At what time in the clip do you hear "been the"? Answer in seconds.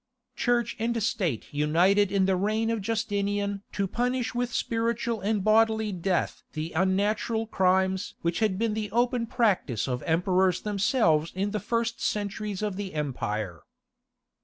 8.57-8.89